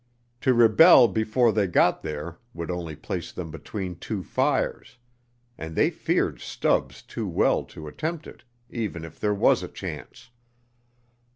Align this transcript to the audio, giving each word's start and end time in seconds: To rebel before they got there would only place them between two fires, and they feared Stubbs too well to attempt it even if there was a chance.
To 0.39 0.55
rebel 0.55 1.07
before 1.09 1.51
they 1.51 1.67
got 1.67 2.01
there 2.01 2.39
would 2.55 2.71
only 2.71 2.95
place 2.95 3.31
them 3.31 3.51
between 3.51 3.97
two 3.99 4.23
fires, 4.23 4.97
and 5.59 5.75
they 5.75 5.91
feared 5.91 6.39
Stubbs 6.41 7.03
too 7.03 7.27
well 7.27 7.63
to 7.65 7.87
attempt 7.87 8.25
it 8.25 8.43
even 8.71 9.05
if 9.05 9.19
there 9.19 9.35
was 9.35 9.61
a 9.61 9.67
chance. 9.67 10.31